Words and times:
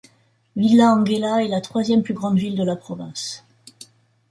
Villa 0.55 0.89
Ángela 0.93 1.43
est 1.43 1.47
la 1.47 1.61
troisième 1.61 2.01
plus 2.01 2.15
grande 2.15 2.39
ville 2.39 2.55
de 2.57 2.63
la 2.63 2.75
province. 2.75 3.45